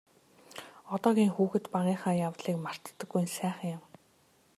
[0.93, 3.83] Одоогийн хүүхэд багынхаа явдлыг мартдаггүй нь сайхан юм.